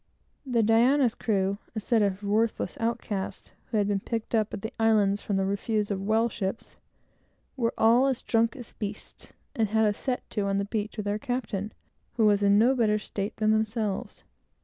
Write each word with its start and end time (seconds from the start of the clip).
The 0.47 0.63
Diana's 0.63 1.13
crew, 1.13 1.59
a 1.75 1.79
set 1.79 2.01
of 2.01 2.23
worthless 2.23 2.75
outcasts, 2.79 3.51
who 3.67 3.77
had 3.77 3.87
been 3.87 3.99
picked 3.99 4.33
up 4.33 4.51
at 4.51 4.63
the 4.63 4.73
islands 4.79 5.21
from 5.21 5.35
the 5.37 5.45
refuse 5.45 5.91
of 5.91 6.01
whale 6.01 6.27
ships, 6.27 6.75
were 7.55 7.75
all 7.77 8.07
as 8.07 8.23
drunk 8.23 8.55
as 8.55 8.73
beasts, 8.73 9.31
and 9.55 9.67
had 9.69 9.85
a 9.85 9.93
set 9.93 10.27
to, 10.31 10.45
on 10.47 10.57
the 10.57 10.65
beach, 10.65 10.97
with 10.97 11.05
their 11.05 11.19
captain, 11.19 11.71
who 12.17 12.25
was 12.25 12.41
in 12.41 12.57
no 12.57 12.73
better 12.75 12.97
state 12.97 13.35
than 13.37 13.51
themselves. 13.51 14.23